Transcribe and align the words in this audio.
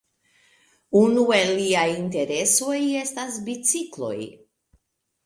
Unu 0.99 1.25
el 1.39 1.51
liaj 1.59 1.83
interesoj 1.97 2.79
estas 3.03 3.37
bicikloj. 3.51 4.17